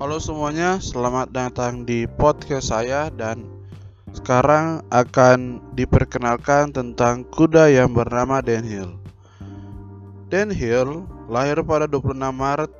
Halo 0.00 0.16
semuanya, 0.16 0.80
selamat 0.80 1.28
datang 1.28 1.84
di 1.84 2.08
podcast 2.08 2.72
saya 2.72 3.12
dan 3.12 3.44
sekarang 4.16 4.80
akan 4.88 5.60
diperkenalkan 5.76 6.72
tentang 6.72 7.20
kuda 7.28 7.68
yang 7.68 7.92
bernama 7.92 8.40
Dan 8.40 8.64
Hill. 8.64 8.96
Dan 10.32 10.48
Hill 10.48 11.04
lahir 11.28 11.60
pada 11.60 11.84
26 11.84 12.16
Maret 12.16 12.72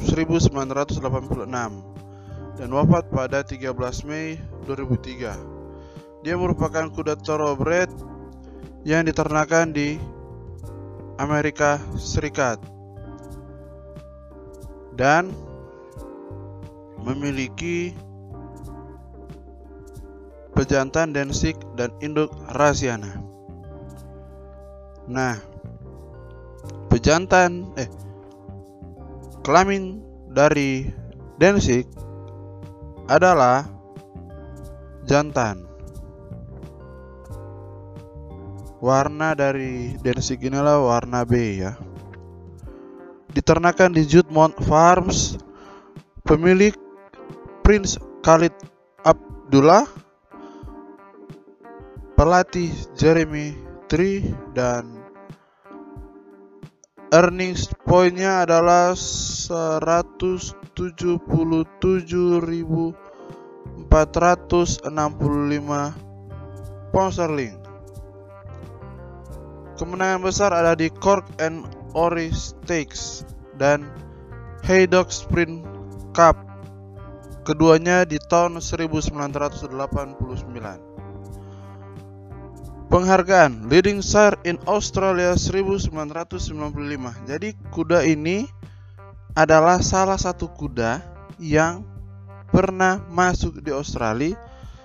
1986 0.00 0.96
dan 2.56 2.68
wafat 2.72 3.04
pada 3.12 3.44
13 3.44 3.76
Mei 4.08 4.40
2003. 4.64 6.24
Dia 6.24 6.40
merupakan 6.40 6.88
kuda 6.88 7.20
thoroughbred 7.20 7.92
yang 8.80 9.04
diternakan 9.04 9.76
di 9.76 10.00
Amerika 11.20 11.76
Serikat 12.00 12.64
dan 14.96 15.52
memiliki 17.04 17.92
pejantan 20.56 21.12
densik 21.12 21.60
dan 21.76 21.92
induk 22.00 22.32
rasiana. 22.56 23.20
Nah, 25.04 25.36
pejantan 26.88 27.68
eh 27.76 27.90
kelamin 29.44 30.00
dari 30.32 30.88
densik 31.36 31.84
adalah 33.04 33.68
jantan. 35.04 35.68
Warna 38.80 39.32
dari 39.32 39.96
densik 40.00 40.44
inilah 40.44 40.80
warna 40.80 41.24
B 41.24 41.60
ya. 41.60 41.76
Diternakan 43.32 43.96
di 43.96 44.04
Judmont 44.04 44.56
Farms. 44.64 45.36
Pemilik 46.24 46.72
Prince 47.64 47.96
Khalid 48.20 48.52
Abdullah, 49.08 49.88
pelatih 52.12 52.68
Jeremy 52.92 53.56
Tree 53.88 54.20
dan 54.52 55.00
earnings 57.08 57.72
pointnya 57.88 58.44
adalah 58.44 58.92
177.465 58.92 61.24
pound 66.92 67.12
sterling. 67.16 67.56
Kemenangan 69.80 70.20
besar 70.20 70.52
ada 70.52 70.76
di 70.76 70.92
Cork 70.92 71.24
and 71.40 71.64
Ori 71.96 72.28
Stakes 72.28 73.24
dan 73.56 73.88
Haydock 74.68 75.08
Sprint 75.08 75.64
Cup 76.12 76.53
keduanya 77.44 78.08
di 78.08 78.16
tahun 78.16 78.58
1989. 78.58 79.28
Penghargaan 82.88 83.68
Leading 83.68 84.00
Sire 84.00 84.40
in 84.48 84.56
Australia 84.64 85.36
1995. 85.36 87.28
Jadi 87.28 87.52
kuda 87.68 88.00
ini 88.08 88.48
adalah 89.36 89.84
salah 89.84 90.16
satu 90.16 90.48
kuda 90.48 91.04
yang 91.36 91.84
pernah 92.54 93.02
masuk 93.10 93.60
di 93.60 93.74
Australia 93.74 94.38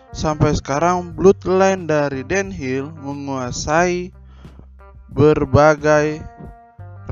sampai 0.10 0.58
sekarang 0.58 1.14
bloodline 1.14 1.86
dari 1.86 2.26
Dan 2.26 2.50
Hill 2.50 2.90
menguasai 2.98 4.10
berbagai 5.10 6.22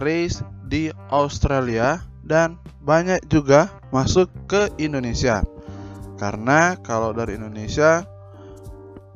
race 0.02 0.42
di 0.66 0.90
Australia 1.14 2.02
dan 2.28 2.60
banyak 2.84 3.24
juga 3.32 3.72
masuk 3.96 4.28
ke 4.52 4.68
Indonesia. 4.76 5.42
Karena 6.20 6.76
kalau 6.84 7.16
dari 7.16 7.40
Indonesia 7.40 8.04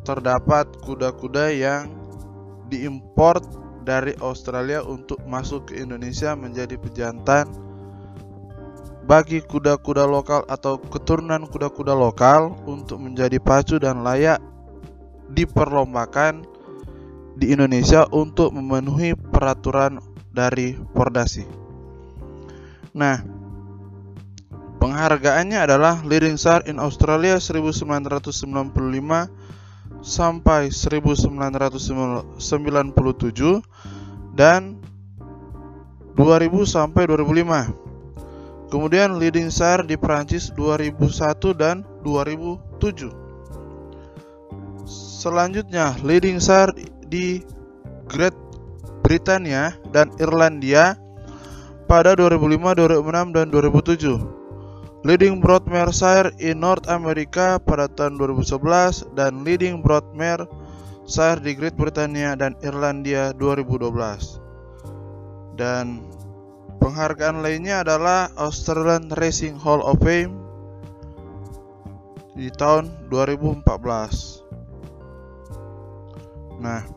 terdapat 0.08 0.72
kuda-kuda 0.82 1.52
yang 1.52 1.92
diimpor 2.72 3.44
dari 3.84 4.16
Australia 4.24 4.82
untuk 4.86 5.20
masuk 5.28 5.70
ke 5.70 5.84
Indonesia 5.84 6.34
menjadi 6.34 6.80
pejantan 6.80 7.50
bagi 9.04 9.44
kuda-kuda 9.44 10.08
lokal 10.08 10.46
atau 10.48 10.78
keturunan 10.80 11.44
kuda-kuda 11.50 11.92
lokal 11.92 12.56
untuk 12.70 13.02
menjadi 13.02 13.42
pacu 13.42 13.82
dan 13.82 14.06
layak 14.06 14.40
diperlombakan 15.34 16.46
di 17.36 17.52
Indonesia 17.52 18.06
untuk 18.14 18.54
memenuhi 18.54 19.18
peraturan 19.18 19.98
dari 20.32 20.78
Pordasi. 20.94 21.61
Nah, 22.92 23.24
penghargaannya 24.84 25.64
adalah 25.64 26.04
Leading 26.04 26.36
Star 26.36 26.68
in 26.68 26.76
Australia 26.76 27.40
1995 27.40 29.32
sampai 30.04 30.74
1997 30.74 32.36
dan 34.36 34.82
2000 36.18 36.68
sampai 36.68 37.08
2005. 37.08 37.72
Kemudian 38.72 39.20
Leading 39.20 39.52
Star 39.52 39.84
di 39.84 39.96
Prancis 40.00 40.52
2001 40.56 41.56
dan 41.56 41.84
2007. 42.04 43.12
Selanjutnya 45.22 45.96
Leading 46.04 46.40
Star 46.40 46.76
di 47.08 47.44
Great 48.08 48.36
Britania 49.04 49.76
dan 49.92 50.12
Irlandia 50.20 50.96
pada 51.92 52.16
2005, 52.16 52.88
2006, 52.88 53.36
dan 53.36 53.52
2007. 53.52 55.04
Leading 55.04 55.44
Broadmare 55.44 55.92
Sire 55.92 56.32
in 56.40 56.64
North 56.64 56.88
America 56.88 57.60
pada 57.60 57.92
tahun 57.92 58.16
2011 58.16 59.12
dan 59.12 59.44
Leading 59.44 59.84
Broadmare 59.84 60.48
Sire 61.04 61.44
di 61.44 61.52
Great 61.52 61.76
Britannia 61.76 62.32
dan 62.40 62.56
Irlandia 62.64 63.36
2012. 63.36 64.40
Dan 65.60 66.00
penghargaan 66.80 67.44
lainnya 67.44 67.84
adalah 67.84 68.32
Australian 68.40 69.12
Racing 69.20 69.60
Hall 69.60 69.84
of 69.84 70.00
Fame 70.00 70.32
di 72.40 72.48
tahun 72.56 72.88
2014. 73.12 73.68
Nah, 76.64 76.88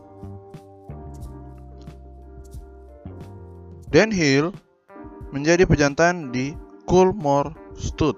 Dan 3.95 4.11
Hill 4.11 4.51
menjadi 5.35 5.67
pejantan 5.67 6.31
di 6.31 6.55
Coolmore 6.87 7.51
Stud 7.75 8.15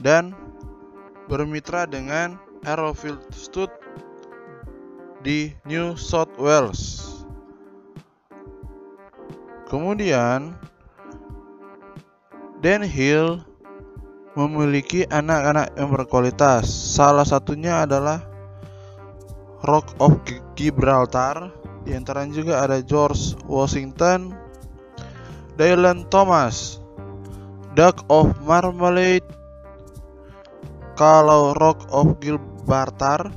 dan 0.00 0.32
bermitra 1.28 1.84
dengan 1.84 2.40
Arrowfield 2.64 3.20
Stud 3.28 3.68
di 5.20 5.52
New 5.68 6.00
South 6.00 6.32
Wales. 6.40 7.12
Kemudian 9.68 10.56
Dan 12.64 12.80
Hill 12.80 13.44
memiliki 14.32 15.04
anak-anak 15.12 15.76
yang 15.76 15.92
berkualitas. 15.92 16.64
Salah 16.72 17.28
satunya 17.28 17.84
adalah 17.84 18.24
Rock 19.68 19.92
of 20.00 20.16
Gibraltar. 20.56 21.52
Di 21.84 21.92
antaranya 21.92 22.32
juga 22.32 22.64
ada 22.64 22.80
George 22.80 23.36
Washington, 23.44 24.43
Dylan 25.54 26.10
Thomas, 26.10 26.82
Duck 27.78 28.02
of 28.10 28.34
Marmalade, 28.42 29.26
kalau 30.94 31.54
Rock 31.58 31.86
of 31.90 32.18
Gibraltar 32.18 33.30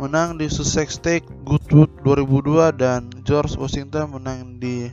menang 0.00 0.40
di 0.40 0.48
Sussex 0.48 0.96
Stake 0.96 1.28
Goodwood 1.44 1.92
2002 2.04 2.80
dan 2.80 3.12
George 3.22 3.54
Washington 3.60 4.16
menang 4.16 4.56
di 4.56 4.88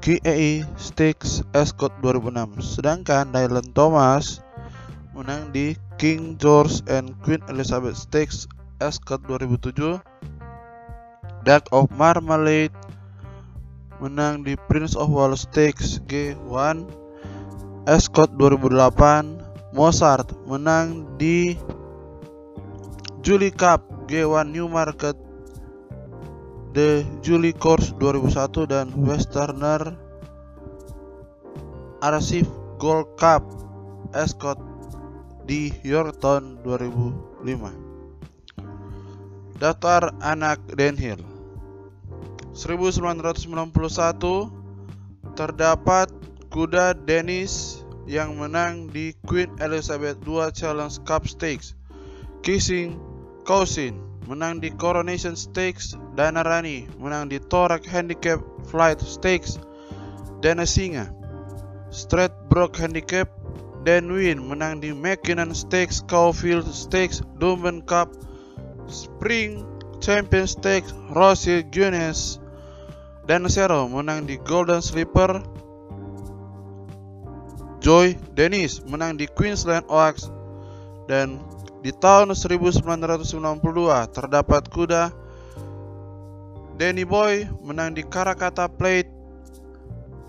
KAE 0.00 0.64
Stakes 0.80 1.44
Ascot 1.52 1.92
2006. 2.00 2.80
Sedangkan 2.80 3.28
Dylan 3.28 3.68
Thomas 3.76 4.40
menang 5.12 5.52
di 5.52 5.76
King 6.00 6.40
George 6.40 6.80
and 6.88 7.12
Queen 7.20 7.44
Elizabeth 7.52 8.00
Stakes 8.00 8.48
Ascot 8.80 9.20
2007. 9.28 10.00
Duck 11.44 11.64
of 11.72 11.92
Marmalade 11.92 12.72
menang 14.00 14.40
di 14.40 14.56
Prince 14.56 14.96
of 14.96 15.12
Wales 15.12 15.44
Stakes 15.44 16.00
G1 16.08 16.88
Ascot 17.84 18.32
2008 18.32 19.76
Mozart 19.76 20.32
menang 20.48 21.04
di 21.20 21.52
Julie 23.20 23.52
Cup 23.52 23.84
G1 24.08 24.56
Newmarket 24.56 25.20
The 26.72 27.04
Julie 27.20 27.52
Course 27.52 27.92
2001 28.00 28.72
dan 28.72 28.88
Westerner 28.96 29.92
Arsif 32.00 32.48
Gold 32.80 33.20
Cup 33.20 33.44
Ascot 34.16 34.56
di 35.44 35.68
Yorktown 35.84 36.56
2005 36.64 39.60
Daftar 39.60 40.16
anak 40.24 40.56
Dan 40.72 40.96
Hill 40.96 41.29
1991 42.54 44.50
terdapat 45.38 46.10
kuda 46.50 46.98
Dennis 47.06 47.86
yang 48.10 48.34
menang 48.34 48.90
di 48.90 49.14
Queen 49.22 49.54
Elizabeth 49.62 50.18
II 50.26 50.50
Challenge 50.50 50.98
Cup 51.06 51.30
Stakes. 51.30 51.78
Kissing 52.42 52.98
Cousin 53.46 54.02
menang 54.26 54.58
di 54.58 54.74
Coronation 54.74 55.38
Stakes. 55.38 55.94
Dana 56.18 56.42
Rani 56.42 56.90
menang 56.98 57.30
di 57.30 57.38
Torak 57.38 57.86
Handicap 57.86 58.42
Flight 58.66 58.98
Stakes. 58.98 59.62
Dana 60.42 60.66
Singa 60.66 61.12
Straight 61.94 62.32
Brook 62.50 62.74
Handicap 62.80 63.30
Dan 63.80 64.12
Win 64.12 64.44
menang 64.44 64.84
di 64.84 64.92
McKinnon 64.92 65.56
Stakes, 65.56 66.04
Caulfield 66.04 66.68
Stakes, 66.68 67.24
Dumben 67.40 67.80
Cup, 67.88 68.12
Spring 68.92 69.64
Champion 70.00 70.48
Stakes, 70.48 70.96
Rossi 71.12 71.62
Guinness, 71.68 72.40
dan 73.28 73.46
Zero 73.46 73.86
menang 73.86 74.24
di 74.24 74.40
Golden 74.40 74.80
Slipper, 74.80 75.44
Joy 77.80 78.12
Dennis 78.36 78.84
menang 78.84 79.16
di 79.16 79.24
Queensland 79.24 79.88
Oaks. 79.88 80.28
Dan 81.08 81.40
di 81.80 81.90
tahun 81.96 82.36
1992 82.36 83.24
terdapat 84.12 84.62
kuda. 84.68 85.08
Danny 86.76 87.04
Boy 87.04 87.48
menang 87.64 87.96
di 87.96 88.04
Karakata 88.04 88.68
Plate. 88.68 89.08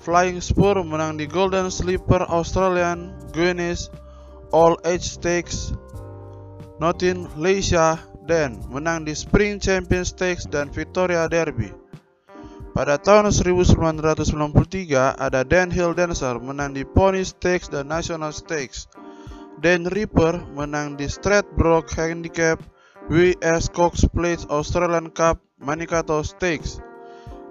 Flying 0.02 0.42
Spur 0.42 0.82
menang 0.82 1.20
di 1.20 1.30
Golden 1.30 1.70
Slipper 1.70 2.26
Australian 2.26 3.14
Guinness 3.36 3.94
All 4.50 4.80
Age 4.88 5.06
Stakes. 5.06 5.76
Notin 6.82 7.30
Leisha 7.38 8.02
dan 8.30 8.62
menang 8.70 9.06
di 9.06 9.14
Spring 9.14 9.58
Champion 9.58 10.06
Stakes 10.06 10.46
dan 10.50 10.70
Victoria 10.70 11.26
Derby 11.26 11.82
pada 12.72 12.96
tahun 12.96 13.36
1993 13.36 15.20
ada 15.20 15.44
Dan 15.44 15.68
Hill 15.68 15.92
Dancer 15.92 16.40
menang 16.40 16.72
di 16.72 16.88
Pony 16.88 17.20
Stakes 17.28 17.68
dan 17.68 17.92
National 17.92 18.32
Stakes. 18.32 18.88
Dan 19.60 19.86
Ripper 19.86 20.40
menang 20.56 20.96
di 20.96 21.06
Stradbroke 21.06 21.92
Handicap 22.00 22.64
WS 23.12 23.70
Cox 23.76 24.08
Plate 24.08 24.48
Australian 24.48 25.12
Cup 25.12 25.44
Manikato 25.60 26.24
Stakes. 26.24 26.80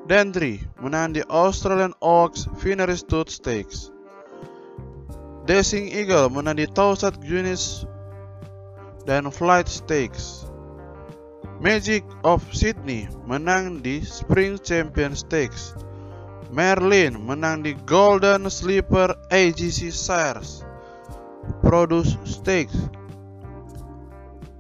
Dan 0.09 0.33
Tri 0.33 0.57
menang 0.81 1.13
di 1.13 1.21
Australian 1.29 1.93
Oaks 2.01 2.49
Finery 2.57 2.97
Stud 2.97 3.29
Stakes. 3.29 3.93
Dashing 5.45 5.93
Eagle 5.93 6.33
menang 6.33 6.57
di 6.57 6.65
Tausat 6.65 7.21
Guinness 7.21 7.85
dan 9.05 9.29
Flight 9.29 9.69
Stakes. 9.69 10.50
Magic 11.61 12.09
of 12.25 12.41
Sydney 12.57 13.05
menang 13.29 13.85
di 13.85 14.01
Spring 14.01 14.57
Champion 14.57 15.13
Stakes. 15.13 15.77
Merlin 16.49 17.21
menang 17.21 17.61
di 17.61 17.77
Golden 17.85 18.49
Slipper 18.49 19.13
AGC 19.29 19.93
Sires 19.93 20.65
Produce 21.61 22.17
Stakes. 22.25 22.73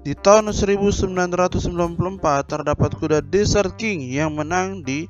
Di 0.04 0.12
tahun 0.12 0.52
1994 0.52 1.72
terdapat 2.44 2.90
kuda 3.00 3.24
Desert 3.24 3.80
King 3.80 4.04
yang 4.04 4.36
menang 4.36 4.84
di 4.84 5.08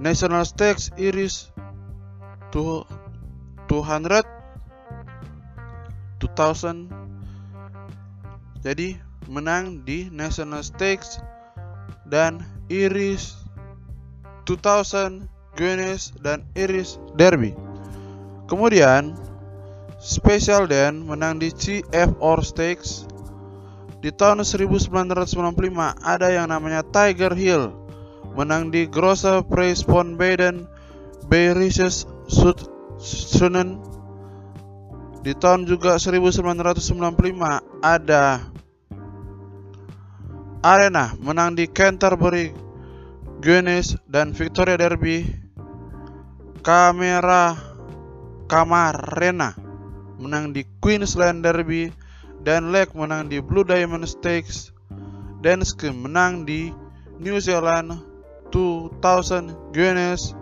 National 0.00 0.48
Stakes 0.48 0.88
Iris 0.96 1.52
200 2.48 4.24
2000 6.16 6.88
jadi 8.60 9.09
menang 9.30 9.86
di 9.86 10.10
National 10.10 10.66
Stakes 10.66 11.22
dan 12.10 12.42
Iris 12.66 13.38
2000 14.44 15.22
Guinness 15.54 16.10
dan 16.18 16.42
Iris 16.58 16.98
Derby. 17.14 17.54
Kemudian 18.50 19.14
Special 20.00 20.66
Dan 20.66 21.06
menang 21.06 21.38
di 21.38 21.54
CFR 21.54 22.40
Stakes. 22.42 23.06
Di 24.00 24.08
tahun 24.08 24.42
1995 24.42 24.88
ada 26.00 26.26
yang 26.32 26.48
namanya 26.48 26.80
Tiger 26.88 27.36
Hill 27.36 27.68
menang 28.32 28.72
di 28.72 28.88
Grosse 28.88 29.44
Prize 29.44 29.84
von 29.84 30.16
Baden 30.16 30.64
Bayerisches 31.28 32.08
Sunnen. 32.96 33.76
Di 35.20 35.36
tahun 35.36 35.68
juga 35.68 36.00
1995 36.00 37.84
ada 37.84 38.40
Arena 40.60 41.16
menang 41.16 41.56
di 41.56 41.64
Canterbury 41.64 42.52
Guinness 43.40 43.96
dan 44.04 44.36
Victoria 44.36 44.76
Derby 44.76 45.24
Kamera 46.60 47.56
Kamarena 48.44 49.56
menang 50.20 50.52
di 50.52 50.68
Queensland 50.84 51.40
Derby 51.40 51.88
dan 52.44 52.68
Lake 52.76 52.92
menang 52.92 53.32
di 53.32 53.40
Blue 53.40 53.64
Diamond 53.64 54.04
Stakes. 54.04 54.72
Danske 55.40 55.88
menang 55.88 56.44
di 56.44 56.68
New 57.16 57.40
Zealand 57.40 57.96
2000 58.52 59.72
Guinness. 59.72 60.36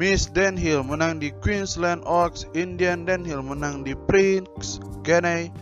Miss 0.00 0.32
Denhill 0.32 0.80
menang 0.80 1.20
di 1.20 1.28
Queensland 1.44 2.00
Oaks. 2.08 2.48
Indian 2.56 3.04
Denhill 3.04 3.44
menang 3.44 3.84
di 3.84 3.92
Prince 4.08 4.80
Ganey. 5.04 5.52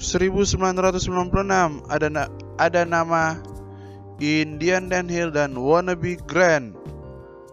1996 0.00 1.86
ada 1.86 2.08
ada 2.60 2.84
nama 2.84 3.40
Indian 4.20 4.92
Hill 5.08 5.32
dan 5.32 5.56
Wannabe 5.56 6.20
Grand, 6.28 6.76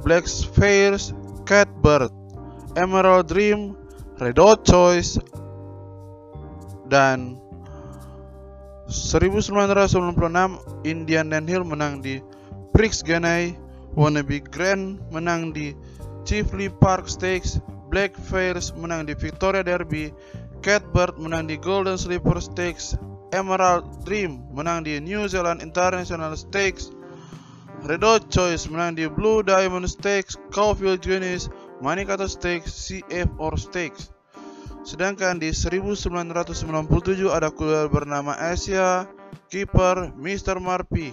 Black 0.04 0.28
Spheres, 0.28 1.16
Catbird, 1.48 2.12
Emerald 2.76 3.32
Dream, 3.32 3.80
Red 4.20 4.36
Hot 4.36 4.68
Choice, 4.68 5.16
dan 6.92 7.40
1996 8.92 10.12
Indian 10.84 11.48
Hill 11.48 11.64
menang 11.64 12.04
di 12.04 12.20
Prix 12.76 13.00
Ganey, 13.00 13.56
Wannabe 13.96 14.44
Grand 14.44 15.00
menang 15.16 15.56
di 15.56 15.72
Chiefly 16.28 16.68
Park 16.68 17.08
Stakes, 17.08 17.64
Black 17.88 18.12
Fairs 18.28 18.76
menang 18.76 19.08
di 19.08 19.16
Victoria 19.16 19.64
Derby, 19.64 20.12
Catbird 20.60 21.16
menang 21.16 21.48
di 21.48 21.56
Golden 21.56 21.96
Slipper 21.96 22.44
Stakes, 22.44 23.00
Emerald 23.36 24.08
Dream 24.08 24.48
menang 24.56 24.88
di 24.88 25.00
New 25.04 25.28
Zealand 25.28 25.60
International 25.60 26.32
Stakes 26.40 26.96
Red 27.84 28.02
Hot 28.02 28.32
Choice 28.32 28.72
menang 28.72 28.96
di 28.96 29.06
Blue 29.12 29.44
Diamond 29.44 29.88
Stakes 29.92 30.40
Caulfield 30.56 31.04
Guinness 31.04 31.52
Manikato 31.84 32.26
Stakes 32.26 32.72
CF4 32.88 33.54
Stakes 33.60 34.16
sedangkan 34.88 35.44
di 35.44 35.52
1997 35.52 37.28
ada 37.28 37.52
kuda 37.52 37.92
bernama 37.92 38.32
Asia 38.40 39.04
Keeper 39.52 40.16
Mr. 40.16 40.64
Murphy 40.64 41.12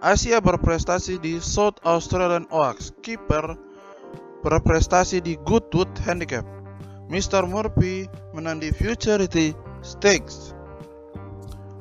Asia 0.00 0.40
berprestasi 0.40 1.20
di 1.20 1.36
South 1.36 1.76
Australian 1.84 2.48
Oaks 2.48 2.96
Keeper 3.04 3.52
berprestasi 4.40 5.20
di 5.20 5.36
Goodwood 5.44 5.92
Handicap 6.08 6.48
Mr. 7.12 7.44
Murphy 7.44 8.08
menang 8.32 8.64
di 8.64 8.72
Futurity 8.72 9.67
Stakes 9.82 10.52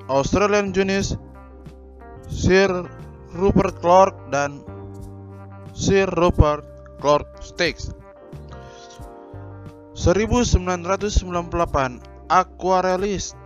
Australian 0.07 0.71
Junis 0.71 1.19
Sir 2.31 2.87
Rupert 3.35 3.77
Clark 3.83 4.31
dan 4.31 4.63
Sir 5.75 6.07
Rupert 6.09 6.65
Clark 6.97 7.43
Stakes 7.43 7.93
1998 9.97 12.17
Aquarellist 12.27 13.37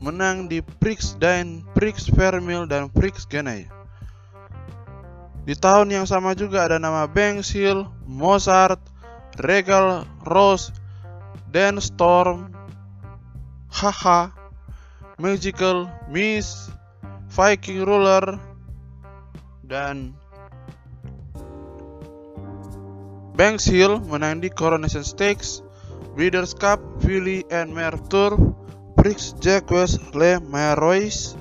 menang 0.00 0.46
di 0.46 0.62
Prix 0.62 1.18
Dine, 1.18 1.64
Prix 1.74 2.06
Vermil 2.12 2.68
dan 2.68 2.92
Prix 2.92 3.26
Genei. 3.26 3.66
Di 5.46 5.54
tahun 5.54 5.94
yang 5.94 6.06
sama 6.06 6.34
juga 6.34 6.66
ada 6.66 6.82
nama 6.82 7.06
Banks 7.06 7.54
Hill, 7.54 7.86
Mozart, 8.06 8.82
Regal 9.38 10.02
Rose, 10.26 10.74
Dan 11.54 11.78
Storm, 11.78 12.50
Haha, 13.76 14.32
Magical, 15.20 15.84
Miss, 16.08 16.72
Viking 17.28 17.84
Ruler, 17.84 18.40
dan 19.60 20.16
Banks 23.36 23.68
Hill 23.68 24.00
menang 24.08 24.40
di 24.40 24.48
Coronation 24.48 25.04
Stakes, 25.04 25.60
Breeders' 26.16 26.56
Cup, 26.56 26.80
Philly 27.04 27.44
and 27.52 27.68
Mare 27.68 28.00
Tour, 28.08 28.40
Prix 28.96 29.36
Jacques 29.44 29.68
Le 30.16 30.40
Marois, 30.40 31.36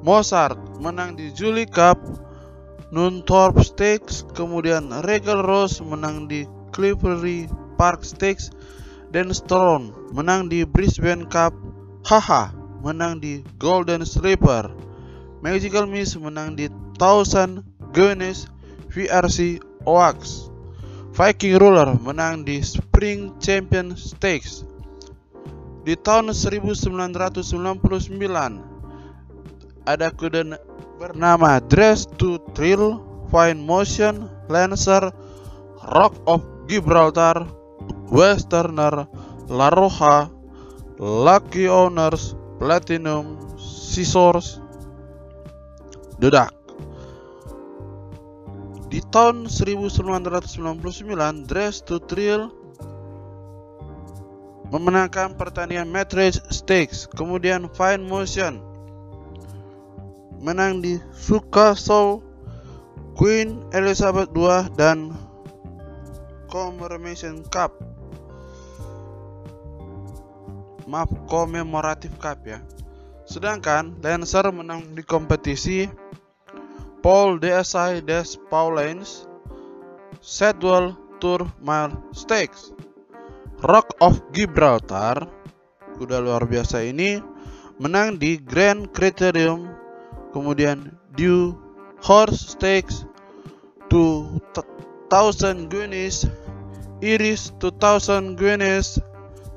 Mozart 0.00 0.56
menang 0.80 1.20
di 1.20 1.28
Julie 1.36 1.68
Cup, 1.68 2.00
Nunthorpe 2.96 3.60
Stakes, 3.60 4.24
kemudian 4.32 4.88
Regal 5.04 5.44
Rose 5.44 5.84
menang 5.84 6.32
di 6.32 6.48
Cliffery 6.72 7.44
Park 7.76 8.08
Stakes, 8.08 8.48
Dan 9.10 9.34
Stone 9.34 9.90
menang 10.14 10.46
di 10.46 10.62
Brisbane 10.62 11.26
Cup, 11.26 11.50
Haha 12.06 12.54
menang 12.78 13.18
di 13.18 13.42
Golden 13.58 14.06
Slipper, 14.06 14.70
Magical 15.42 15.90
Miss 15.90 16.14
menang 16.14 16.54
di 16.54 16.70
Thousand 16.94 17.66
Guinness 17.90 18.46
VRC 18.94 19.58
Oaks. 19.82 20.46
Viking 21.10 21.58
Ruler 21.58 21.98
menang 21.98 22.46
di 22.46 22.62
Spring 22.62 23.34
Champion 23.42 23.98
Stakes. 23.98 24.62
Di 25.82 25.98
tahun 25.98 26.30
1999 26.30 27.50
ada 29.90 30.08
kuda 30.14 30.54
bernama 31.02 31.58
Dress 31.66 32.06
to 32.20 32.38
Thrill, 32.54 33.02
Fine 33.32 33.58
Motion, 33.58 34.30
Lancer, 34.46 35.10
Rock 35.82 36.14
of 36.30 36.44
Gibraltar, 36.70 37.42
Westerner, 38.10 39.06
La 39.46 39.70
Roja, 39.70 40.26
Lucky 40.98 41.70
Owners, 41.70 42.34
Platinum, 42.58 43.38
Scissors, 43.56 44.58
Dedak. 46.18 46.50
Di 48.90 48.98
tahun 49.14 49.46
1999, 49.46 51.46
Dress 51.46 51.86
to 51.86 52.02
Thrill 52.10 52.50
memenangkan 54.70 55.34
pertandingan 55.38 55.90
Matrix 55.90 56.42
Stakes, 56.50 57.06
kemudian 57.10 57.70
Fine 57.74 58.06
Motion 58.06 58.70
menang 60.40 60.80
di 60.80 60.96
Suka 61.12 61.76
Show, 61.76 62.24
Queen 63.12 63.60
Elizabeth 63.76 64.32
II 64.32 64.72
dan 64.74 65.12
Commemoration 66.48 67.44
Cup. 67.52 67.76
Maaf, 70.90 71.14
Commemorative 71.30 72.18
Cup 72.18 72.42
ya. 72.42 72.58
Sedangkan 73.30 73.94
Lancer 74.02 74.50
menang 74.50 74.90
di 74.90 75.06
kompetisi 75.06 75.86
Paul 76.98 77.38
DSI 77.38 78.02
Des 78.02 78.34
Paulins 78.50 79.30
Sedwell 80.18 80.98
Tour 81.22 81.46
Mile 81.62 81.94
Stakes 82.10 82.74
Rock 83.62 83.94
of 84.02 84.18
Gibraltar 84.34 85.30
kuda 86.00 86.18
luar 86.18 86.48
biasa 86.48 86.82
ini 86.82 87.20
menang 87.78 88.18
di 88.18 88.40
Grand 88.40 88.88
Criterium 88.90 89.68
kemudian 90.34 90.92
Dew 91.14 91.56
Horse 92.02 92.56
Stakes 92.56 93.04
2000 93.92 95.70
Guineas 95.70 96.26
Iris 97.00 97.52
2000 97.60 98.36
Guineas 98.36 99.00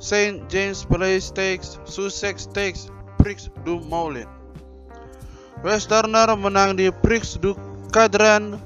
Saint 0.04 0.44
James 0.52 0.84
Play 0.84 1.24
Stakes 1.24 1.80
Sussex 1.88 2.44
Stakes 2.52 2.92
Prix 3.16 3.48
du 3.64 3.80
Moulin 3.88 4.28
Westerner 5.64 6.28
menang 6.36 6.76
di 6.76 6.92
Prix 6.92 7.40
du 7.40 7.56
Cadran, 7.88 8.60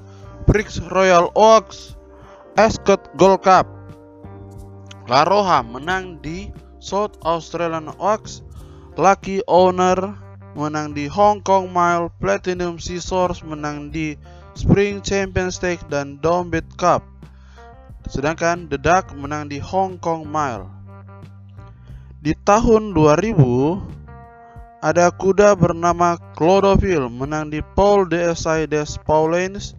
Prix 0.49 0.81
Royal 0.89 1.29
Oaks, 1.37 1.93
Ascot 2.57 2.97
Gold 3.21 3.45
Cup. 3.45 3.69
La 5.05 5.21
Roja 5.21 5.61
menang 5.61 6.17
di 6.25 6.49
South 6.81 7.21
Australian 7.21 7.93
Oaks, 8.01 8.41
Lucky 8.97 9.45
Owner 9.45 10.15
menang 10.57 10.97
di 10.97 11.05
Hong 11.05 11.45
Kong 11.45 11.69
Mile, 11.69 12.09
Platinum 12.17 12.81
Scissors 12.81 13.45
menang 13.45 13.93
di 13.93 14.17
Spring 14.57 14.97
Champion 15.05 15.53
Stakes 15.53 15.85
dan 15.93 16.17
Dombit 16.17 16.65
Cup. 16.81 17.05
Sedangkan 18.09 18.71
The 18.73 18.81
Duck 18.81 19.13
menang 19.13 19.53
di 19.53 19.61
Hong 19.61 20.01
Kong 20.01 20.25
Mile. 20.25 20.76
Di 22.17 22.33
tahun 22.33 22.97
2000, 22.97 23.77
ada 24.81 25.13
kuda 25.13 25.53
bernama 25.53 26.17
Clodovil 26.33 27.13
menang 27.13 27.53
di 27.53 27.61
Paul 27.77 28.09
DSI 28.09 28.65
des 28.65 28.97
Paulins 29.05 29.77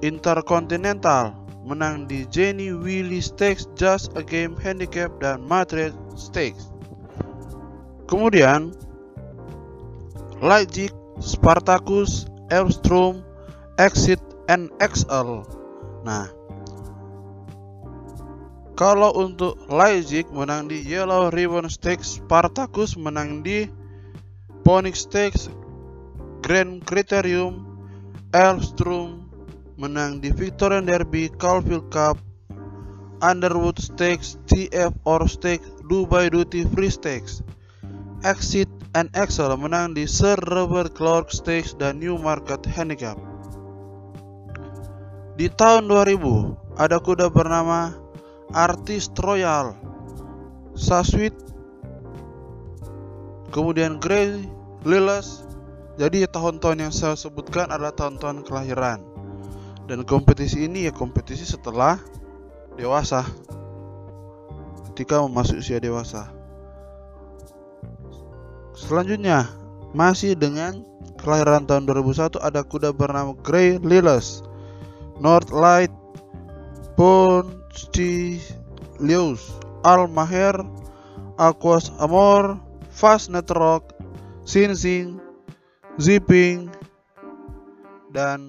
Intercontinental, 0.00 1.36
menang 1.68 2.08
di 2.08 2.24
Jenny 2.32 2.72
Willy 2.72 3.20
Stakes, 3.20 3.68
Just 3.76 4.16
a 4.16 4.24
Game 4.24 4.56
Handicap 4.56 5.12
dan 5.20 5.44
Madrid 5.44 5.92
Stakes. 6.16 6.72
Kemudian 8.08 8.72
Leipzig, 10.40 10.92
Spartacus, 11.20 12.24
Elstrom, 12.48 13.20
Exit, 13.76 14.20
and 14.48 14.72
XL. 14.80 15.44
Nah, 16.04 16.28
kalau 18.76 19.16
untuk 19.16 19.56
Leipzig 19.72 20.28
menang 20.28 20.68
di 20.68 20.84
Yellow 20.84 21.32
Ribbon 21.32 21.72
Stakes, 21.72 22.20
Spartacus 22.20 22.92
menang 23.00 23.40
di 23.40 23.64
Phoenix 24.68 25.08
Stakes, 25.08 25.48
Grand 26.44 26.84
Criterium, 26.84 27.64
Elstrom 28.36 29.32
menang 29.80 30.20
di 30.20 30.28
Victorian 30.28 30.84
Derby, 30.84 31.32
Caulfield 31.40 31.88
Cup, 31.88 32.20
Underwood 33.24 33.80
Stakes, 33.80 34.36
TF 34.44 34.92
Or 35.08 35.24
Stakes, 35.24 35.64
Dubai 35.88 36.28
Duty 36.28 36.68
Free 36.68 36.92
Stakes, 36.92 37.40
Exit 38.28 38.68
and 38.92 39.08
Excel 39.16 39.56
menang 39.56 39.96
di 39.96 40.04
Sir 40.04 40.36
Robert 40.52 40.92
Clark 40.92 41.32
Stakes 41.32 41.72
dan 41.80 41.96
Newmarket 41.96 42.60
Handicap. 42.68 43.16
Di 45.36 45.48
tahun 45.48 45.88
2000 45.88 46.76
ada 46.76 46.96
kuda 47.00 47.32
bernama 47.32 48.05
Artist 48.54 49.16
Royal, 49.18 49.74
Saswit, 50.76 51.34
kemudian 53.50 53.96
Grey 53.96 54.44
Lilas. 54.86 55.42
Jadi 55.96 56.28
tahun-tahun 56.28 56.76
yang 56.76 56.92
saya 56.92 57.16
sebutkan 57.16 57.72
adalah 57.72 57.96
tahun-tahun 57.96 58.44
kelahiran. 58.44 59.00
Dan 59.88 60.04
kompetisi 60.04 60.68
ini 60.68 60.84
ya 60.84 60.92
kompetisi 60.92 61.48
setelah 61.48 61.96
dewasa. 62.76 63.24
Ketika 64.92 65.24
memasuki 65.24 65.64
usia 65.64 65.80
dewasa. 65.80 66.28
Selanjutnya, 68.76 69.48
masih 69.96 70.36
dengan 70.36 70.84
kelahiran 71.16 71.64
tahun 71.64 71.88
2001 71.88 72.36
ada 72.44 72.60
kuda 72.60 72.92
bernama 72.92 73.32
Grey 73.40 73.80
Lilas, 73.80 74.44
North 75.16 75.48
Light, 75.48 75.90
Ponstilius, 76.92 77.65
Al 79.84 80.08
Maher, 80.08 80.56
Aquas 81.36 81.92
Amor, 82.00 82.56
Fast 82.90 83.28
Netrock, 83.28 83.92
Sinsing, 84.48 85.20
Zipping, 86.00 86.72
dan 88.16 88.48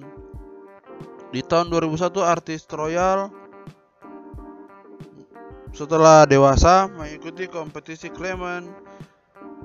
di 1.28 1.44
tahun 1.44 1.68
2001 1.68 2.24
artis 2.24 2.64
Royal 2.72 3.28
setelah 5.76 6.24
dewasa 6.24 6.88
mengikuti 6.88 7.44
kompetisi 7.44 8.08
Clement 8.08 8.64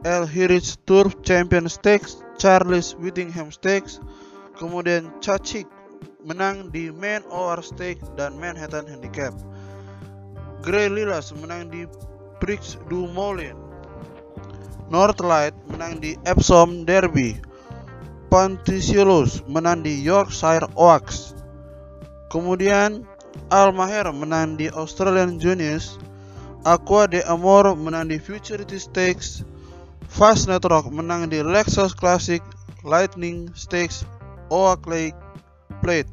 El 0.04 0.28
Heritage 0.28 0.76
Tour 0.84 1.08
Champion 1.24 1.72
Stakes, 1.72 2.20
Charles 2.36 3.00
Whittingham 3.00 3.48
Stakes, 3.56 4.04
kemudian 4.60 5.08
Chachik 5.24 5.64
menang 6.28 6.68
di 6.76 6.92
Man 6.92 7.24
OR 7.32 7.64
Stakes 7.64 8.12
dan 8.20 8.36
Manhattan 8.36 8.84
Handicap. 8.84 9.32
Grey 10.64 10.88
Lilas 10.88 11.36
menang 11.36 11.68
di 11.68 11.84
Prix 12.40 12.80
du 12.88 13.04
Moulin 13.12 13.74
Northlight 14.94 15.58
menang 15.74 15.98
di 15.98 16.14
Epsom 16.22 16.86
Derby. 16.86 17.34
Ponticelus 18.30 19.42
menang 19.50 19.82
di 19.82 20.06
Yorkshire 20.06 20.70
Oaks. 20.78 21.34
Kemudian 22.30 23.02
Al 23.50 23.74
Maher 23.74 24.14
menang 24.14 24.54
di 24.54 24.70
Australian 24.70 25.42
Juniors. 25.42 25.98
Aqua 26.62 27.10
de 27.10 27.26
Amor 27.26 27.74
menang 27.74 28.06
di 28.06 28.22
Futurity 28.22 28.78
Stakes. 28.78 29.42
Fast 30.06 30.46
Network 30.46 30.94
menang 30.94 31.26
di 31.26 31.42
Lexus 31.42 31.98
Classic 31.98 32.46
Lightning 32.86 33.50
Stakes 33.58 34.06
Oak 34.54 34.86
Lake 34.86 35.18
Plate. 35.82 36.12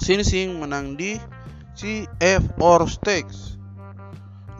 Sing 0.00 0.24
Sing 0.24 0.56
menang 0.56 0.96
di 0.96 1.20
CF4 1.74 2.80
Stakes. 2.86 3.58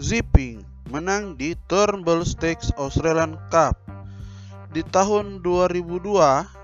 Zipping 0.03 0.67
menang 0.91 1.39
di 1.39 1.55
Turnbull 1.71 2.27
Stakes 2.27 2.75
Australian 2.75 3.39
Cup. 3.51 3.79
Di 4.75 4.83
tahun 4.83 5.47
2002 5.47 6.55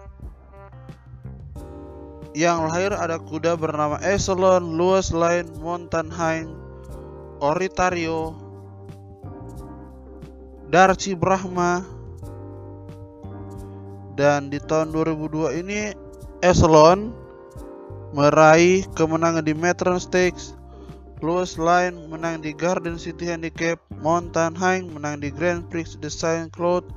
yang 2.34 2.70
lahir 2.70 2.94
ada 2.94 3.18
kuda 3.18 3.58
bernama 3.58 3.98
Echelon, 4.02 4.78
Lewis 4.78 5.10
Line, 5.10 5.50
Mountain 5.58 6.10
High, 6.10 6.46
Oritario, 7.42 8.38
Darcy 10.70 11.18
Brahma, 11.18 11.82
dan 14.14 14.50
di 14.50 14.62
tahun 14.62 14.94
2002 14.94 15.60
ini 15.64 15.90
Echelon 16.42 17.10
meraih 18.10 18.86
kemenangan 18.98 19.46
di 19.46 19.54
Metron 19.54 20.02
Stakes 20.02 20.58
Louis 21.20 21.60
Line 21.60 22.08
menang 22.08 22.40
di 22.40 22.56
Garden 22.56 22.96
City 22.96 23.28
Handicap, 23.28 23.76
Mountain 24.00 24.56
High 24.56 24.88
menang 24.88 25.20
di 25.20 25.28
Grand 25.28 25.68
Prix 25.68 26.00
de 26.00 26.08
Saint 26.08 26.48
Claude, 26.48 26.88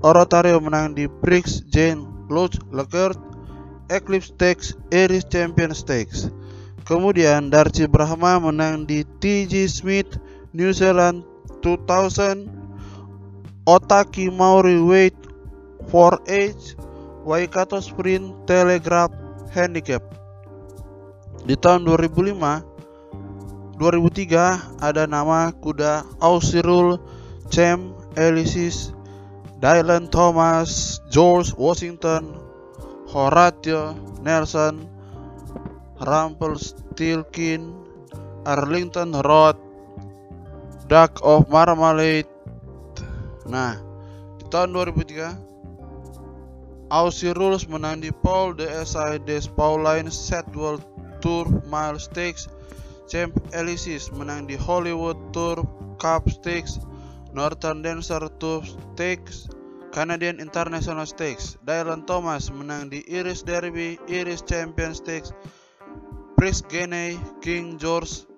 Oratorio 0.00 0.56
menang 0.64 0.96
di 0.96 1.04
Prix 1.04 1.60
Jean 1.68 2.08
Lodge 2.32 2.56
Lecourt, 2.72 3.20
Eclipse 3.92 4.32
Stakes 4.32 4.72
Irish 4.88 5.28
Champion 5.28 5.76
Stakes. 5.76 6.32
Kemudian 6.88 7.52
Darcy 7.52 7.84
Brahma 7.84 8.40
menang 8.40 8.88
di 8.88 9.04
TG 9.20 9.68
Smith 9.68 10.16
New 10.56 10.72
Zealand 10.72 11.28
2000 11.60 12.48
Otaki 13.68 14.32
Maori 14.32 14.80
Weight 14.80 15.18
for 15.92 16.16
Age 16.24 16.80
Waikato 17.28 17.76
Sprint 17.84 18.48
Telegraph 18.48 19.12
Handicap. 19.52 20.25
Di 21.46 21.54
tahun 21.54 21.86
2005 21.86 23.78
2003 23.78 24.82
ada 24.82 25.06
nama 25.06 25.54
kuda 25.54 26.02
Ausirul 26.18 26.98
Cem 27.54 27.94
Elysis 28.18 28.90
Dylan 29.62 30.10
Thomas 30.10 30.98
George 31.06 31.54
Washington 31.54 32.34
Horatio 33.06 33.94
Nelson 34.26 34.90
Rumpelstiltskin 36.02 37.78
Arlington 38.42 39.14
Road 39.22 39.54
Duck 40.90 41.22
of 41.22 41.46
Marmalade. 41.46 42.26
Nah, 43.46 43.78
di 44.42 44.50
tahun 44.50 44.74
2003 44.74 46.90
Aussie 46.90 47.34
Rules 47.34 47.66
menang 47.70 48.02
di 48.02 48.10
Paul 48.10 48.58
de 48.58 48.66
SI 48.82 49.22
des 49.22 49.46
Pauline 49.46 50.10
Setwell 50.10 50.82
Tour 51.20 51.48
Mile 51.66 51.98
Stakes 51.98 52.48
Champ 53.06 53.32
Elysis 53.54 54.10
menang 54.10 54.50
di 54.50 54.58
Hollywood 54.58 55.16
Tour 55.30 55.62
Cup 56.02 56.26
Stakes 56.26 56.82
Northern 57.36 57.80
Dancer 57.80 58.26
Tour 58.42 58.66
Stakes 58.66 59.46
Canadian 59.94 60.42
International 60.42 61.06
Stakes 61.06 61.56
Dylan 61.64 62.04
Thomas 62.04 62.52
menang 62.52 62.90
di 62.92 63.00
Irish 63.08 63.46
Derby 63.46 63.96
Irish 64.10 64.44
Champion 64.44 64.92
Stakes 64.92 65.32
Prix 66.36 66.60
Guinea 66.68 67.16
King 67.40 67.80
George 67.80 68.28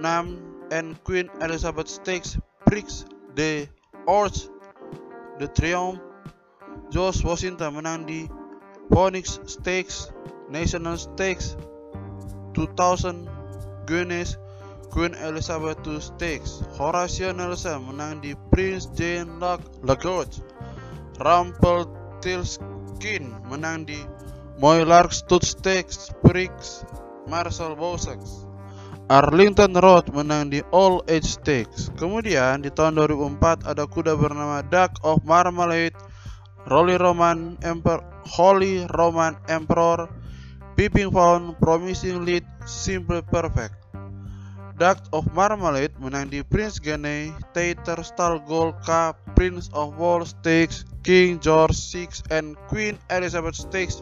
6 0.00 0.50
and 0.74 0.98
Queen 1.04 1.30
Elizabeth 1.42 1.86
Stakes 1.86 2.38
Prix 2.66 3.04
de 3.34 3.68
Orge 4.06 4.48
The 5.38 5.46
Triumph 5.52 6.00
Josh 6.90 7.22
Washington 7.22 7.78
menang 7.78 8.02
di 8.06 8.26
Phoenix 8.90 9.38
Stakes 9.46 10.10
National 10.50 10.98
Stakes 10.98 11.54
2000 12.52 13.30
Guinness 13.86 14.36
Queen 14.90 15.14
Elizabeth 15.22 15.78
II 15.86 16.02
Stakes. 16.02 16.66
Horatio 16.74 17.30
Nelson 17.30 17.86
menang 17.86 18.18
di 18.18 18.34
Prince 18.50 18.90
Jane 18.98 19.38
Lagos 19.86 20.42
Rumpelstiltskin 21.22 23.30
menang 23.46 23.86
di 23.86 24.02
Moylark 24.58 25.14
Stud 25.14 25.46
Stakes 25.46 26.10
Prix 26.26 26.82
Marcel 27.30 27.78
Bossex 27.78 28.50
Arlington 29.10 29.74
Road 29.74 30.06
menang 30.14 30.54
di 30.54 30.62
All 30.70 31.02
Age 31.10 31.26
Stakes. 31.26 31.90
Kemudian 31.98 32.62
di 32.62 32.70
tahun 32.70 32.94
2004 32.94 33.66
ada 33.66 33.82
kuda 33.82 34.14
bernama 34.14 34.62
Duck 34.62 35.02
of 35.02 35.26
Marmalade, 35.26 35.98
Holy 36.70 36.94
Roman 36.94 37.58
Emperor, 37.66 38.06
Holy 38.22 38.86
Roman 38.86 39.34
Emperor, 39.50 40.06
Peeping 40.80 41.12
Found, 41.12 41.60
Promising 41.60 42.24
Lead, 42.24 42.40
Simple 42.64 43.20
Perfect. 43.20 43.76
Duck 44.80 44.96
of 45.12 45.28
Marmalade 45.36 45.92
menang 46.00 46.32
di 46.32 46.40
Prince 46.40 46.80
Gene, 46.80 47.36
Theater 47.52 48.00
Star 48.00 48.40
Gold 48.48 48.80
Cup, 48.80 49.20
Prince 49.36 49.68
of 49.76 50.00
Wales 50.00 50.32
Stakes, 50.32 50.88
King 51.04 51.36
George 51.36 51.76
VI 51.76 52.08
and 52.32 52.56
Queen 52.72 52.96
Elizabeth 53.12 53.60
Stakes 53.60 54.00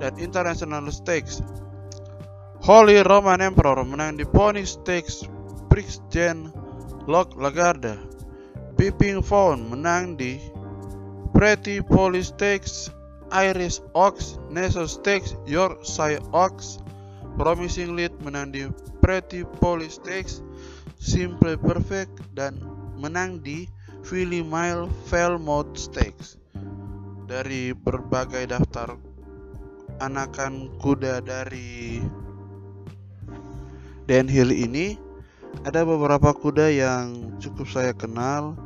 dan 0.00 0.16
International 0.16 0.88
Stakes. 0.88 1.44
Holy 2.64 3.04
Roman 3.04 3.44
Emperor 3.44 3.84
menang 3.84 4.16
di 4.16 4.24
Pony 4.24 4.64
Stakes, 4.64 5.28
Prix 5.68 6.00
Gen 6.08 6.48
Lock 7.04 7.36
Lagarde. 7.36 8.00
Peeping 8.80 9.20
Fawn 9.20 9.68
menang 9.68 10.16
di 10.16 10.40
Pretty 11.36 11.84
Polly 11.84 12.24
Stakes, 12.24 12.88
Irish 13.32 13.84
Ox, 13.92 14.40
Nassau 14.48 14.88
Stakes, 14.88 15.36
Yorkshire 15.44 16.22
Ox. 16.32 16.80
Promising 17.38 17.94
Lead 17.94 18.10
menang 18.26 18.50
di 18.50 18.66
Pretty 18.98 19.46
Polly 19.62 19.86
Stakes, 19.86 20.42
Simple 20.98 21.54
Perfect 21.54 22.10
dan 22.34 22.58
menang 22.98 23.38
di 23.46 23.70
Philly 24.02 24.42
Mile 24.42 24.90
Falmouth 25.06 25.78
Stakes. 25.78 26.34
Dari 27.30 27.70
berbagai 27.70 28.50
daftar 28.50 28.98
anakan 30.02 30.74
kuda 30.82 31.22
dari 31.22 32.02
Hill 34.08 34.50
ini 34.50 34.96
ada 35.68 35.84
beberapa 35.84 36.32
kuda 36.32 36.72
yang 36.72 37.36
cukup 37.38 37.68
saya 37.68 37.92
kenal 37.92 38.56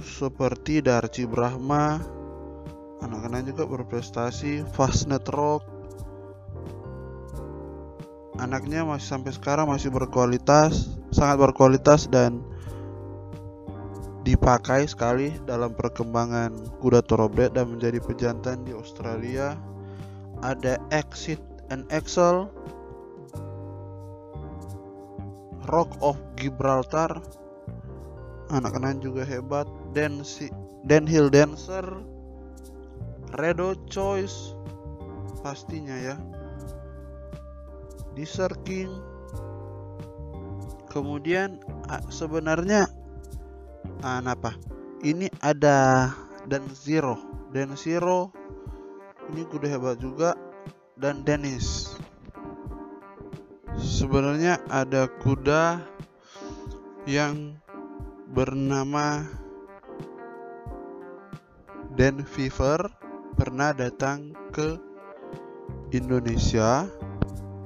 seperti 0.00 0.78
Darci 0.78 1.26
Brahma 1.26 2.13
anak-anak 3.04 3.52
juga 3.52 3.68
berprestasi. 3.68 4.64
Fastnet 4.72 5.28
Rock. 5.28 5.68
Anaknya 8.40 8.82
masih 8.82 9.14
sampai 9.14 9.30
sekarang 9.30 9.70
masih 9.70 9.94
berkualitas 9.94 10.90
sangat 11.14 11.38
berkualitas 11.38 12.10
dan 12.10 12.42
dipakai 14.26 14.90
sekali 14.90 15.30
dalam 15.46 15.70
perkembangan 15.70 16.50
kuda 16.82 17.06
thoroughbred 17.06 17.54
dan 17.54 17.70
menjadi 17.70 18.02
pejantan 18.02 18.66
di 18.66 18.74
Australia. 18.74 19.54
Ada 20.42 20.82
Exit 20.90 21.38
and 21.70 21.86
Excel 21.94 22.50
Rock 25.70 25.94
of 26.02 26.18
Gibraltar. 26.34 27.22
Anak-anak 28.50 29.00
juga 29.00 29.22
hebat. 29.22 29.70
Dan 29.94 30.26
si 30.26 30.50
Dan 30.82 31.06
Hill 31.06 31.30
Dancer 31.30 31.86
Redo 33.34 33.74
Choice. 33.90 34.54
Pastinya 35.42 35.98
ya. 35.98 36.16
Desert 38.14 38.62
King. 38.62 38.90
Kemudian 40.86 41.58
sebenarnya 42.06 42.86
ah, 44.06 44.22
apa 44.22 44.54
ini 45.02 45.26
ada 45.42 46.10
dan 46.46 46.62
Zero. 46.70 47.18
Dan 47.50 47.74
Zero 47.74 48.30
ini 49.34 49.42
kuda 49.42 49.66
hebat 49.66 49.98
juga. 49.98 50.38
Dan 50.94 51.26
Dennis. 51.26 51.98
Sebenarnya 53.74 54.62
ada 54.70 55.10
kuda 55.10 55.82
yang 57.10 57.58
bernama 58.30 59.26
Dan 61.98 62.22
Fever 62.22 63.03
pernah 63.34 63.74
datang 63.74 64.32
ke 64.54 64.78
Indonesia 65.90 66.86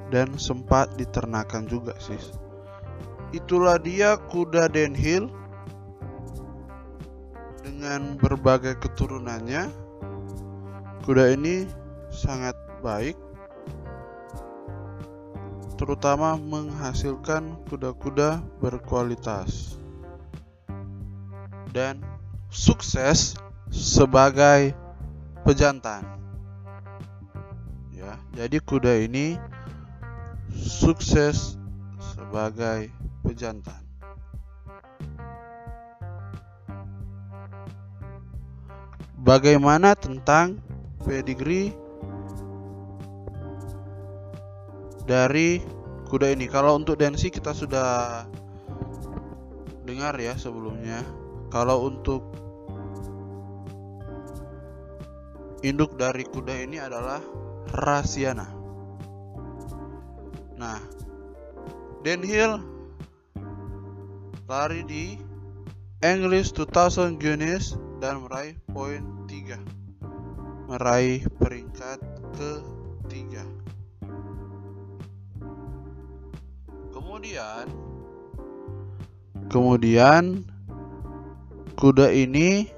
dan 0.08 0.36
sempat 0.40 0.96
diternakan 0.96 1.68
juga 1.68 1.94
sih. 2.00 2.20
Itulah 3.36 3.76
dia 3.76 4.16
kuda 4.16 4.72
Den 4.72 4.96
Hill 4.96 5.28
dengan 7.60 8.16
berbagai 8.16 8.80
keturunannya 8.80 9.88
Kuda 11.08 11.32
ini 11.32 11.64
sangat 12.12 12.52
baik, 12.84 13.16
terutama 15.80 16.36
menghasilkan 16.36 17.56
kuda-kuda 17.64 18.44
berkualitas 18.60 19.80
dan 21.72 22.04
sukses 22.52 23.40
sebagai 23.72 24.76
pejantan. 25.48 26.04
Ya, 27.96 28.20
jadi 28.36 28.60
kuda 28.60 29.00
ini 29.00 29.40
sukses 30.52 31.56
sebagai 32.12 32.92
pejantan. 33.24 33.80
Bagaimana 39.16 39.96
tentang 39.96 40.60
pedigree 41.00 41.72
dari 45.08 45.64
kuda 46.12 46.36
ini. 46.36 46.44
Kalau 46.44 46.76
untuk 46.76 47.00
Densi 47.00 47.32
kita 47.32 47.56
sudah 47.56 48.28
dengar 49.88 50.12
ya 50.20 50.36
sebelumnya. 50.36 51.00
Kalau 51.48 51.88
untuk 51.88 52.47
induk 55.66 55.98
dari 55.98 56.22
kuda 56.22 56.54
ini 56.66 56.78
adalah 56.78 57.18
Rasiana. 57.74 58.46
Nah, 60.58 60.80
Den 62.02 62.22
Hill 62.22 62.62
lari 64.48 64.80
di 64.86 65.04
English 66.00 66.56
2000 66.56 67.20
Guinness 67.20 67.76
dan 67.98 68.24
meraih 68.24 68.56
poin 68.70 69.02
3 69.26 69.78
meraih 70.68 71.24
peringkat 71.40 72.00
ketiga. 72.36 73.44
Kemudian 76.92 77.66
kemudian 79.48 80.44
kuda 81.80 82.12
ini 82.12 82.68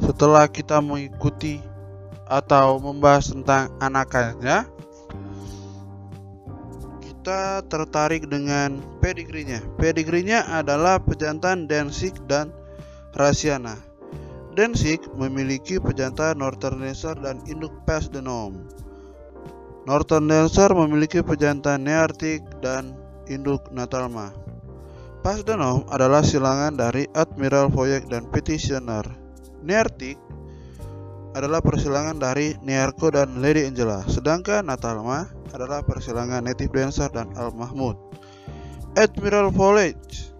setelah 0.00 0.48
kita 0.48 0.80
mengikuti 0.80 1.60
atau 2.24 2.80
membahas 2.80 3.30
tentang 3.30 3.70
anakannya 3.82 4.64
kita 7.20 7.60
tertarik 7.68 8.32
dengan 8.32 8.80
pedigrinya. 9.04 9.60
Pedigrinya 9.76 10.40
adalah 10.56 10.96
pejantan 10.96 11.68
Danzig 11.68 12.16
dan 12.24 12.48
Rasiana. 13.12 13.76
Danzig 14.56 15.04
memiliki 15.20 15.76
pejantan 15.76 16.40
Northern 16.40 16.80
Dancer 16.80 17.12
dan 17.20 17.44
induk 17.44 17.76
Pasdenom. 17.84 18.56
Northern 19.84 20.32
Dancer 20.32 20.72
memiliki 20.72 21.20
pejantan 21.20 21.84
Nearctic 21.84 22.40
dan 22.64 22.96
induk 23.28 23.68
Natalma. 23.68 24.32
Pasdenom 25.20 25.84
adalah 25.92 26.24
silangan 26.24 26.72
dari 26.72 27.04
Admiral 27.12 27.68
Voyage 27.68 28.08
dan 28.08 28.24
Petitioner. 28.32 29.19
Nearctic 29.60 30.16
adalah 31.36 31.62
persilangan 31.62 32.18
dari 32.18 32.58
Nearco 32.64 33.12
dan 33.14 33.38
Lady 33.38 33.62
Angela, 33.62 34.02
sedangkan 34.08 34.66
Natalma 34.66 35.30
adalah 35.54 35.82
persilangan 35.86 36.42
Native 36.42 36.74
Dancer 36.74 37.10
dan 37.14 37.30
Al 37.38 37.54
Mahmud. 37.54 37.94
Admiral 38.98 39.54
Voyage 39.54 40.34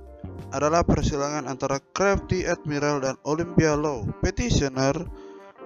adalah 0.51 0.83
persilangan 0.83 1.47
antara 1.47 1.79
Crafty 1.95 2.43
Admiral 2.43 2.99
dan 3.07 3.15
Olympia 3.23 3.79
Law. 3.79 4.03
Petitioner 4.19 4.95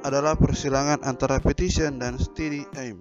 adalah 0.05 0.37
persilangan 0.37 1.01
antara 1.09 1.41
Petition 1.41 1.97
dan 1.97 2.21
Steady 2.21 2.69
Aim. 2.77 3.01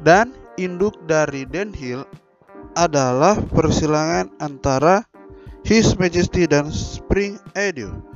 Dan 0.00 0.32
induk 0.56 0.96
dari 1.04 1.44
Den 1.44 1.76
Hill 1.76 2.08
adalah 2.72 3.36
persilangan 3.52 4.32
antara 4.40 5.04
His 5.68 5.96
Majesty 6.00 6.48
dan 6.48 6.72
Spring 6.72 7.36
Edu. 7.52 8.13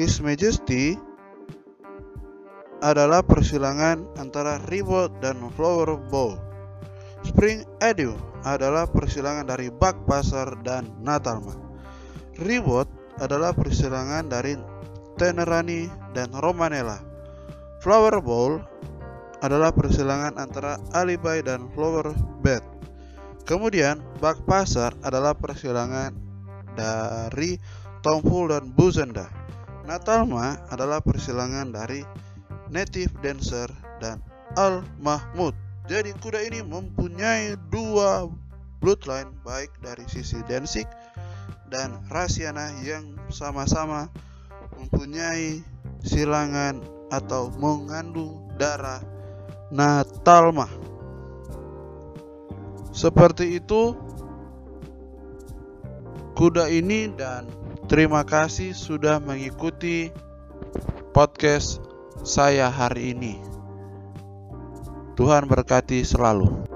His 0.00 0.16
Majesty 0.24 0.96
adalah 2.80 3.20
persilangan 3.20 4.08
antara 4.16 4.56
Reward 4.72 5.20
dan 5.20 5.36
Flower 5.52 6.00
Bowl. 6.08 6.40
Spring 7.20 7.68
Edu 7.84 8.16
adalah 8.48 8.88
persilangan 8.88 9.44
dari 9.44 9.68
Bak 9.68 10.08
Pasar 10.08 10.56
dan 10.64 10.88
Natalma. 11.04 11.52
Reward 12.40 12.88
adalah 13.20 13.52
persilangan 13.52 14.24
dari 14.24 14.56
Tenerani 15.20 15.92
dan 16.16 16.32
Romanella. 16.32 16.96
Flower 17.84 18.24
Bowl 18.24 18.56
adalah 19.44 19.68
persilangan 19.68 20.40
antara 20.40 20.80
Alibi 20.96 21.44
dan 21.44 21.68
Flower 21.76 22.16
Bed. 22.40 22.64
Kemudian 23.44 24.00
Bak 24.16 24.48
Pasar 24.48 24.96
adalah 25.04 25.36
persilangan 25.36 26.16
dari 26.72 27.60
Tomful 28.00 28.48
dan 28.48 28.72
Buzenda. 28.72 29.49
Natalma 29.90 30.54
adalah 30.70 31.02
persilangan 31.02 31.74
dari 31.74 32.06
Native 32.70 33.10
Dancer 33.18 33.66
dan 33.98 34.22
Al 34.54 34.86
Mahmud. 35.02 35.50
Jadi 35.90 36.14
kuda 36.14 36.46
ini 36.46 36.62
mempunyai 36.62 37.58
dua 37.74 38.30
bloodline 38.78 39.34
baik 39.42 39.74
dari 39.82 40.06
sisi 40.06 40.38
Danzig 40.46 40.86
dan 41.74 41.98
Rasiana 42.06 42.70
yang 42.86 43.18
sama-sama 43.34 44.06
mempunyai 44.78 45.58
silangan 46.06 46.78
atau 47.10 47.50
mengandung 47.58 48.46
darah 48.54 49.02
Natalma. 49.74 50.70
Seperti 52.94 53.58
itu 53.58 53.98
kuda 56.38 56.70
ini 56.70 57.10
dan 57.10 57.50
terima 57.90 58.22
kasih 58.22 58.70
sudah 58.70 59.18
mengikuti 59.18 60.14
podcast 61.10 61.82
saya 62.22 62.70
hari 62.70 63.18
ini. 63.18 63.34
Tuhan 65.18 65.50
berkati 65.50 66.06
selalu. 66.06 66.70